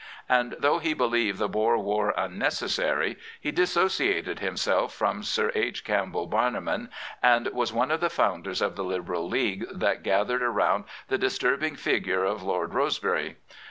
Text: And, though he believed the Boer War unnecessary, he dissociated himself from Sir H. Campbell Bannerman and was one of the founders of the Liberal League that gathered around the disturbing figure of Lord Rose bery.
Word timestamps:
And, 0.27 0.55
though 0.57 0.79
he 0.79 0.95
believed 0.95 1.37
the 1.37 1.47
Boer 1.47 1.77
War 1.77 2.11
unnecessary, 2.17 3.19
he 3.39 3.51
dissociated 3.51 4.39
himself 4.39 4.95
from 4.95 5.21
Sir 5.21 5.51
H. 5.53 5.83
Campbell 5.85 6.25
Bannerman 6.25 6.89
and 7.21 7.45
was 7.49 7.71
one 7.71 7.91
of 7.91 8.01
the 8.01 8.09
founders 8.09 8.63
of 8.63 8.75
the 8.75 8.83
Liberal 8.83 9.29
League 9.29 9.67
that 9.71 10.01
gathered 10.01 10.41
around 10.41 10.85
the 11.09 11.19
disturbing 11.19 11.75
figure 11.75 12.23
of 12.25 12.41
Lord 12.41 12.73
Rose 12.73 12.97
bery. 12.97 13.35